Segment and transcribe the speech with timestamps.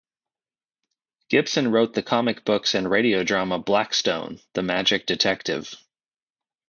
[1.29, 5.75] Gibson wrote the comic books and radio drama Blackstone, the Magic Detective.